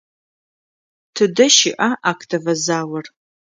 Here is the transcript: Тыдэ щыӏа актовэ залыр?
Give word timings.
Тыдэ 1.15 1.45
щыӏа 1.55 1.89
актовэ 2.11 2.53
залыр? 2.65 3.05